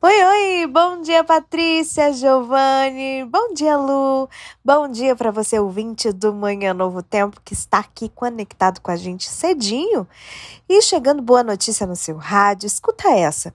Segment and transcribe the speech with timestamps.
[0.00, 0.66] Oi, oi!
[0.68, 3.24] Bom dia, Patrícia, Giovanni.
[3.24, 4.28] Bom dia, Lu.
[4.64, 8.96] Bom dia para você, ouvinte do Manhã Novo Tempo, que está aqui conectado com a
[8.96, 10.06] gente cedinho.
[10.68, 13.52] E chegando boa notícia no seu rádio, escuta essa.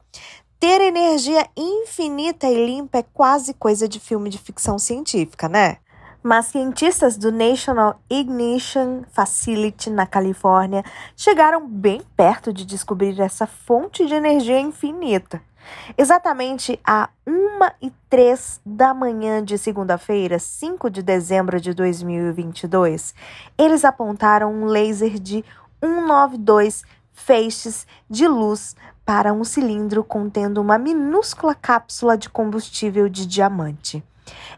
[0.60, 5.78] Ter energia infinita e limpa é quase coisa de filme de ficção científica, né?
[6.24, 10.82] Mas cientistas do National Ignition Facility na Califórnia
[11.18, 15.42] chegaram bem perto de descobrir essa fonte de energia infinita.
[15.98, 17.32] Exatamente a 1
[17.82, 23.14] e 3 da manhã de segunda-feira, 5 de dezembro de 2022,
[23.58, 25.44] eles apontaram um laser de
[25.84, 26.84] 192
[27.14, 34.04] feixes de luz para um cilindro contendo uma minúscula cápsula de combustível de diamante.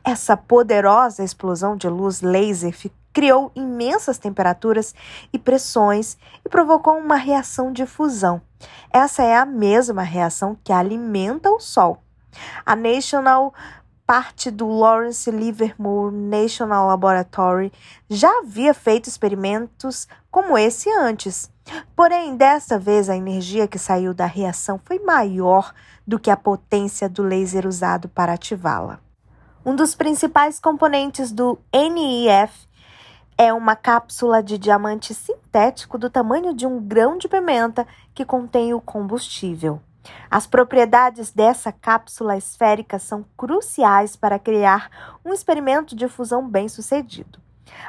[0.03, 2.73] Essa poderosa explosão de luz laser
[3.11, 4.93] criou imensas temperaturas
[5.31, 8.41] e pressões e provocou uma reação de fusão.
[8.91, 12.03] Essa é a mesma reação que alimenta o Sol.
[12.65, 13.53] A National
[14.05, 17.71] parte do Lawrence Livermore National Laboratory
[18.09, 21.51] já havia feito experimentos como esse antes.
[21.95, 25.73] Porém, desta vez a energia que saiu da reação foi maior
[26.05, 28.99] do que a potência do laser usado para ativá-la.
[29.65, 32.67] Um dos principais componentes do NIF
[33.35, 38.73] é uma cápsula de diamante sintético do tamanho de um grão de pimenta que contém
[38.73, 39.81] o combustível.
[40.29, 47.39] As propriedades dessa cápsula esférica são cruciais para criar um experimento de fusão bem-sucedido.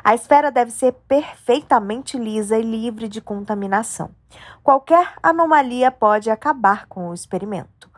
[0.03, 4.11] A esfera deve ser perfeitamente lisa e livre de contaminação.
[4.63, 7.91] Qualquer anomalia pode acabar com o experimento.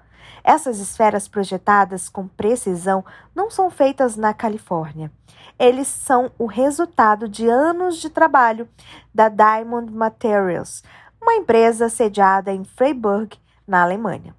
[0.43, 5.11] Essas esferas projetadas com precisão não são feitas na Califórnia.
[5.59, 8.69] Eles são o resultado de anos de trabalho
[9.15, 10.83] da Diamond Materials,
[11.21, 13.37] uma empresa sediada em Freiburg,
[13.69, 14.35] na Alemanha.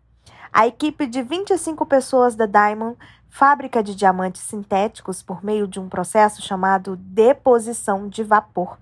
[0.51, 2.97] A equipe de 25 pessoas da Diamond
[3.29, 8.77] fábrica de diamantes sintéticos por meio de um processo chamado deposição de vapor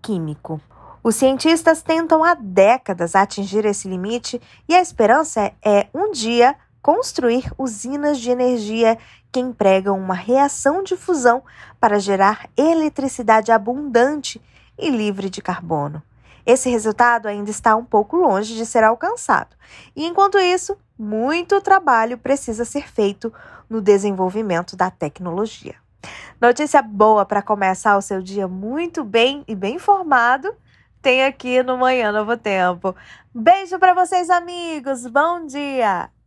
[0.00, 0.60] químico.
[1.02, 7.52] Os cientistas tentam há décadas atingir esse limite e a esperança é um dia construir
[7.58, 8.96] usinas de energia
[9.30, 11.42] que empregam uma reação de fusão
[11.80, 14.40] para gerar eletricidade abundante
[14.78, 16.02] e livre de carbono.
[16.48, 19.54] Esse resultado ainda está um pouco longe de ser alcançado.
[19.94, 23.30] E enquanto isso, muito trabalho precisa ser feito
[23.68, 25.74] no desenvolvimento da tecnologia.
[26.40, 30.50] Notícia boa para começar o seu dia muito bem e bem informado
[31.02, 32.96] tem aqui no Manhã Novo Tempo.
[33.34, 35.06] Beijo para vocês, amigos.
[35.06, 36.17] Bom dia!